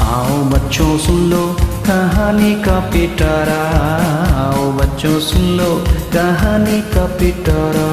[0.00, 1.42] आओ बच्चों, सुन लो
[1.86, 3.60] कहानी का पिटारा।
[4.40, 5.70] आओ बच्चों, सुन लो
[6.14, 7.86] कहानी का पिटारा।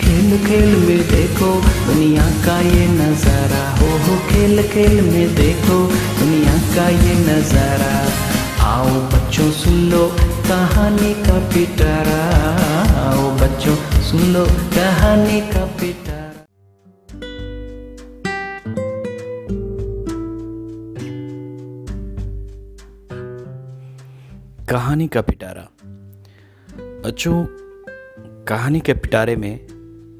[0.00, 1.52] खेल खेल में देखो
[1.86, 5.78] दुनिया का ये नज़ारा। हो हो, खेल खेल में देखो
[6.20, 8.29] दुनिया का ये नज़ारा।
[10.00, 10.08] लो
[10.48, 12.20] कहानी का पिटारा।
[13.00, 16.44] आओ बच्चों, सुन लो कहानी का पिटारा।
[24.70, 25.68] कहानी का पिटारा।
[27.04, 27.44] बच्चों,
[28.44, 29.54] कहानी के पिटारे में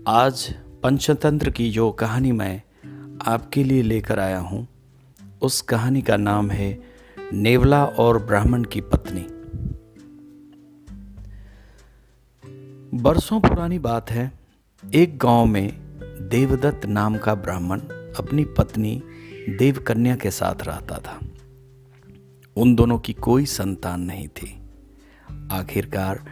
[0.09, 2.63] आज पंचतंत्र की जो कहानी मैं
[3.27, 4.67] आपके लिए लेकर आया हूँ,
[5.43, 6.81] उस कहानी का नाम है
[7.33, 9.27] नेवला और ब्राह्मण की पत्नी।
[12.95, 14.33] बरसों पुरानी बात है,
[14.95, 15.73] एक गाँव में
[16.29, 17.81] देवदत्त नाम का ब्राह्मण
[18.19, 19.03] अपनी पत्नी
[19.59, 21.21] देवकन्या के साथ रहता था।
[22.57, 24.63] उन दोनों की कोई संतान नहीं थी।
[25.53, 26.25] आखिरकार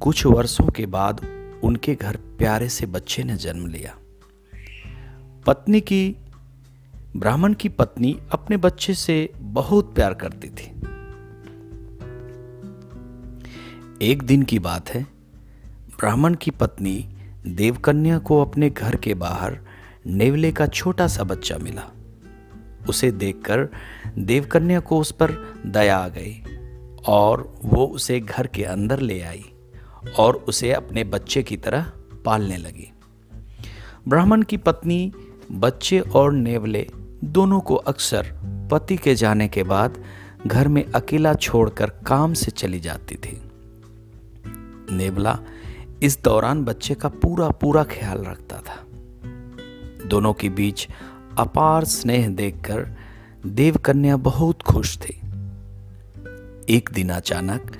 [0.00, 1.26] कुछ वर्षों के बाद
[1.64, 3.96] उनके घर प्यारे से बच्चे ने जन्म लिया।
[5.46, 6.16] पत्नी की,
[7.16, 10.80] ब्राह्मण की पत्नी अपने बच्चे से बहुत प्यार करती थी।
[14.10, 15.13] एक दिन की बात है
[16.04, 17.08] ब्राह्मण की पत्नी
[17.46, 19.58] देवकन्या को अपने घर के बाहर
[20.06, 21.92] नेवले का छोटा सा बच्चा मिला।
[22.88, 23.68] उसे देखकर
[24.18, 25.32] देवकन्या को उस पर
[25.66, 26.44] दया आ गई
[27.06, 29.44] और वो उसे घर के अंदर ले आई
[30.18, 31.92] और उसे अपने बच्चे की तरह
[32.24, 32.92] पालने लगी।
[34.08, 35.12] ब्राह्मण की पत्नी,
[35.52, 36.86] बच्चे और नेवले
[37.24, 38.26] दोनों को अक्सर
[38.70, 40.04] पति के जाने के बाद
[40.46, 43.42] घर में अकेला छोड़कर काम से चली जाती थी।
[44.96, 45.38] नेवला
[46.04, 48.84] इस दौरान बच्चे का पूरा पूरा ख्याल रखता था।
[50.06, 50.88] दोनों के बीच
[51.38, 52.96] अपार स्नेह देखकर
[53.46, 55.20] देवकन्या बहुत खुश थी।
[56.68, 57.72] एक दिन अचानक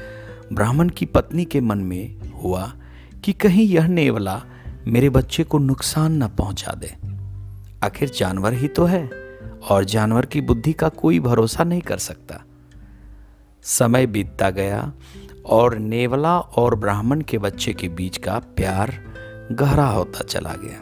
[0.53, 2.73] ब्राह्मण की पत्नी के मन में हुआ
[3.25, 4.43] कि कहीं यह नेवला
[4.87, 6.95] मेरे बच्चे को नुकसान न पहुँचा दे।
[7.87, 9.11] आखिर जानवर ही तो है
[9.71, 12.45] और जानवर की बुद्धि का कोई भरोसा नहीं कर सकता।
[13.63, 14.93] समय बीतता गया
[15.47, 19.01] और नेवला और ब्राह्मण के बच्चे के बीच का प्यार
[19.53, 20.79] गहरा होता चला गया।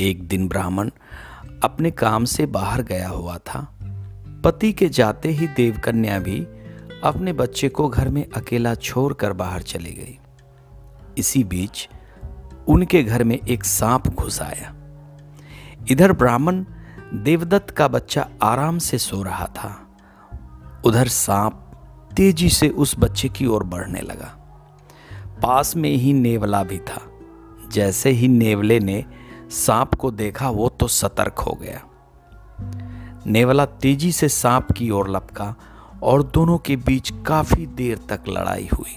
[0.00, 0.90] एक दिन ब्राह्मण
[1.64, 3.78] अपने काम से बाहर गया हुआ था।
[4.44, 6.46] पति के जाते ही देवकन्या भी
[7.04, 10.18] अपने बच्चे को घर में अकेला छोड़कर बाहर चली गई।
[11.18, 11.88] इसी बीच
[12.68, 14.74] उनके घर में एक सांप घुस आया।
[15.90, 16.64] इधर ब्राह्मण
[17.14, 19.96] देवदत्त का बच्चा आराम से सो रहा था।
[20.84, 21.69] उधर सांप
[22.20, 24.36] तेज़ी से उस बच्चे की ओर बढ़ने लगा।
[25.42, 27.02] पास में ही नेवला भी था।
[27.72, 29.04] जैसे ही नेवले ने
[29.50, 31.82] सांप को देखा, वो तो सतर्क हो गया।
[33.26, 35.54] नेवला तेज़ी से सांप की ओर लपका
[36.02, 38.96] और दोनों के बीच काफ़ी देर तक लड़ाई हुई।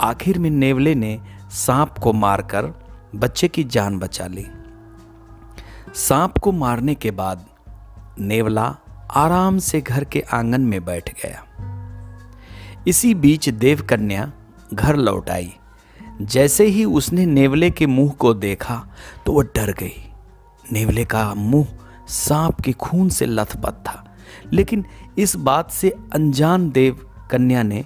[0.00, 1.20] आखिर में नेवले ने
[1.50, 2.74] सांप को मारकर
[3.14, 4.46] बच्चे की जान बचा ली।
[5.94, 7.46] सांप को मारने के बाद
[8.18, 8.76] नेवला
[9.10, 11.44] आराम से घर के आँगन में बैठ गया।
[12.88, 14.30] इसी बीच देवकन्या
[14.74, 15.52] घर लौट आई।
[16.22, 18.76] जैसे ही उसने नेवले के मुँह को देखा
[19.26, 20.04] तो वह डर गई।
[20.72, 21.66] नेवले का मुँह
[22.08, 24.04] सांप के खून से लथपथ था,
[24.52, 24.84] लेकिन
[25.18, 27.84] इस बात से अनजान देव कन्या ने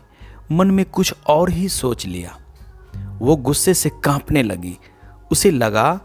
[0.52, 2.38] मन में कुछ और ही सोच लिया।
[3.18, 4.76] वो गुस्से से कांपने लगी।
[5.30, 6.00] उसे लगा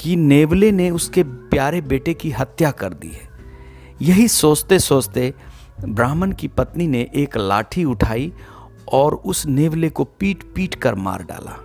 [0.00, 3.28] कि नेवले ने उसके प्यारे बेटे की हत्या कर दी है।
[4.02, 5.32] यही सोचते सोचते
[5.84, 8.32] ब्राह्मण की पत्नी ने एक लाठी उठाई
[8.92, 11.62] और उस नेवले को पीट पीट कर मार डाला।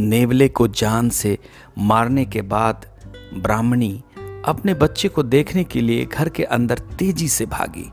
[0.00, 1.38] नेवले को जान से
[1.78, 2.86] मारने के बाद
[3.34, 4.02] ब्राह्मणी
[4.44, 7.90] अपने बच्चे को देखने के लिए घर के अंदर तेज़ी से भागी।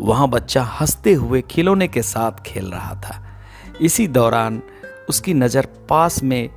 [0.00, 3.22] वहाँ बच्चा हँसते हुए खिलौने के साथ खेल रहा था।
[3.80, 4.62] इसी दौरान
[5.08, 6.50] उसकी नज़र पास में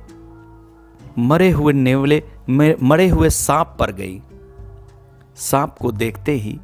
[1.18, 2.22] मरे हुए नेवले,
[2.82, 4.20] मरे हुए सांप पर गई।
[5.36, 6.58] सांप को देखते ही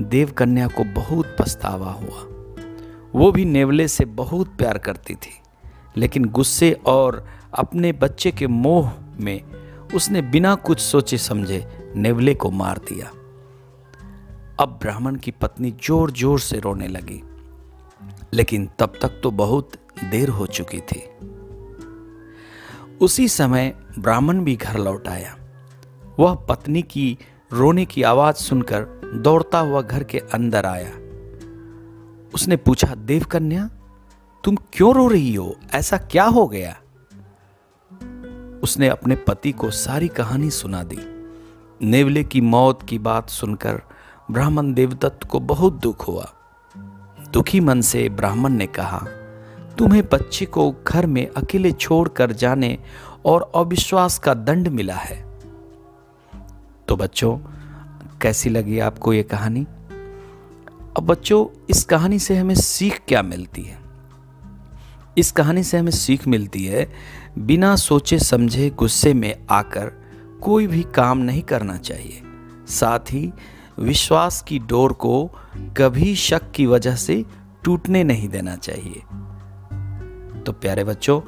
[0.00, 2.26] देवकन्या को बहुत पछतावा हुआ।
[3.14, 5.32] वो भी नेवले से बहुत प्यार करती थी,
[5.96, 7.24] लेकिन गुस्से और
[7.54, 9.40] अपने बच्चे के मोह में
[9.94, 11.66] उसने बिना कुछ सोचे समझे
[11.96, 13.10] नेवले को मार दिया।
[14.60, 17.22] अब ब्राह्मण की पत्नी ज़ोर ज़ोर से रोने लगी,
[18.34, 19.72] लेकिन तब तक तो बहुत
[20.04, 21.02] देर हो चुकी थी।
[23.00, 25.36] उसी समय ब्राह्मण भी घर लौट आया।
[26.18, 27.18] वह पत्नी की
[27.52, 30.90] रोने की आवाज़ सुनकर दौड़ता हुआ घर के अंदर आया।
[32.34, 33.70] उसने पूछा, देवकन्या,
[34.44, 35.56] तुम क्यों रो रही हो?
[35.74, 36.76] ऐसा क्या हो गया?
[38.62, 40.98] उसने अपने पति को सारी कहानी सुना दी।
[41.82, 43.82] नेवले की मौत की बात सुनकर
[44.30, 46.32] ब्राह्मण देवदत्त को बहुत दुख हुआ।
[47.32, 49.06] दुखी मन से ब्राह्मण ने कहा,
[49.78, 52.78] तुम्हें बच्चे को घर में अकेले छोड़कर जाने
[53.24, 55.31] और अविश्वास का दंड मिला है।
[56.92, 57.38] तो बच्चों,
[58.22, 59.60] कैसी लगी आपको ये कहानी?
[60.96, 63.78] अब बच्चों, इस कहानी से हमें सीख क्या मिलती है?
[65.18, 66.92] इस कहानी से हमें सीख मिलती है,
[67.38, 69.92] बिना सोचे समझे गुस्से में आकर
[70.42, 72.22] कोई भी काम नहीं करना चाहिए।
[72.68, 73.32] साथ ही,
[73.78, 77.24] विश्वास की डोर को कभी शक की वजह से
[77.64, 79.02] टूटने नहीं देना चाहिए।
[80.40, 81.20] तो प्यारे बच्चों,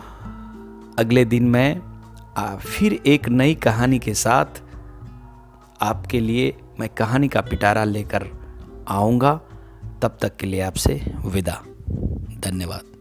[0.99, 1.81] अगले दिन मैं
[2.57, 4.64] फिर एक नई कहानी के साथ
[5.81, 8.29] आपके लिए मैं कहानी का पिटारा लेकर
[8.89, 9.41] आऊँगा।
[10.03, 11.63] तब तक के लिए आपसे विदा।
[12.41, 12.94] धन्यवाद।